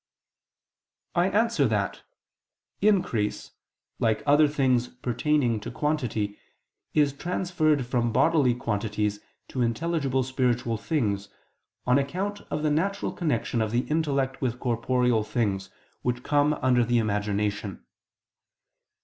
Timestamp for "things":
4.47-4.87, 10.77-11.29, 15.23-15.69